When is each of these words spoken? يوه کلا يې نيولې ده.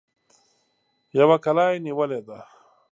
يوه 1.17 1.37
کلا 1.43 1.65
يې 1.71 1.77
نيولې 1.85 2.19
ده. 2.27 2.37